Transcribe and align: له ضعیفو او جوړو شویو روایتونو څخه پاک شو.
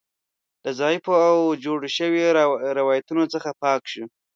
له 0.63 0.71
ضعیفو 0.79 1.13
او 1.29 1.37
جوړو 1.63 1.87
شویو 1.97 2.35
روایتونو 2.79 3.23
څخه 3.33 3.49
پاک 3.61 3.81
شو. 3.91 4.05